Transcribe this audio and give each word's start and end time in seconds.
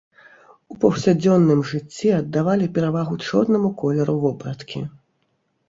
У 0.75 0.77
паўсядзённым 0.83 1.61
жыцці 1.73 2.09
аддавалі 2.21 2.71
перавагу 2.79 3.21
чорнаму 3.29 3.73
колеру 3.85 4.19
вопраткі. 4.27 4.79